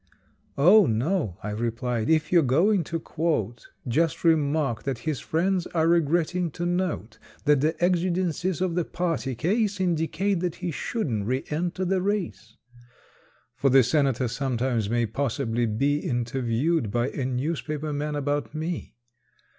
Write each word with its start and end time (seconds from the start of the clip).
"Oh, 0.57 0.87
no," 0.87 1.37
I 1.43 1.51
replied, 1.51 2.09
"if 2.09 2.31
you're 2.31 2.41
going 2.41 2.83
to 2.85 2.99
quote, 2.99 3.67
Just 3.87 4.23
remark 4.23 4.81
that 4.81 4.97
his 5.05 5.19
friends 5.19 5.67
are 5.77 5.87
regretting 5.87 6.49
to 6.53 6.65
note 6.65 7.19
That 7.45 7.61
the 7.61 7.77
exigencies 7.83 8.61
of 8.61 8.73
the 8.73 8.83
party 8.83 9.35
case 9.35 9.79
Indicate 9.79 10.39
that 10.39 10.55
he 10.55 10.71
shouldn't 10.71 11.27
re 11.27 11.43
enter 11.51 11.85
the 11.85 12.01
race." 12.01 12.57
For 13.55 13.69
the 13.69 13.83
senator 13.83 14.27
sometime 14.27 14.81
may 14.89 15.05
possibly 15.05 15.67
be 15.67 15.99
Interviewed 15.99 16.89
by 16.89 17.09
a 17.09 17.23
newspaper 17.23 17.93
man 17.93 18.15
about 18.15 18.55
me. 18.55 18.95